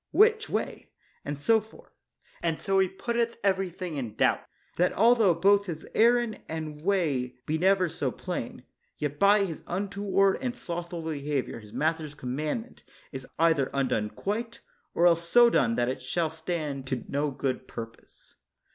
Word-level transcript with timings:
"Which 0.09 0.49
way?" 0.49 0.89
and 1.23 1.37
so 1.37 1.61
forth; 1.61 1.91
and 2.41 2.59
so 2.59 2.79
he 2.79 2.87
putteth 2.87 3.37
every 3.43 3.69
thing 3.69 3.97
in 3.97 4.15
doubt, 4.15 4.39
that 4.77 4.93
altho 4.93 5.35
both 5.35 5.67
his 5.67 5.85
errand 5.93 6.41
and 6.49 6.81
way 6.81 7.35
be 7.45 7.59
never 7.59 7.87
so 7.87 8.11
plain, 8.11 8.63
yet 8.97 9.19
by 9.19 9.45
his 9.45 9.61
untoward 9.67 10.39
and 10.41 10.55
slothful 10.57 11.03
behavior 11.03 11.59
his 11.59 11.71
master's 11.71 12.15
commandment 12.15 12.83
is 13.11 13.27
either 13.37 13.69
undone 13.75 14.09
quite, 14.09 14.61
or 14.95 15.05
else 15.05 15.29
so 15.29 15.51
done 15.51 15.75
that 15.75 15.87
it 15.87 16.01
shall 16.01 16.31
stand 16.31 16.87
to 16.87 17.05
no 17.07 17.29
good 17.29 17.67
purpose. 17.67 18.37